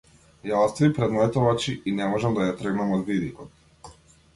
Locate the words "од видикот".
3.01-3.99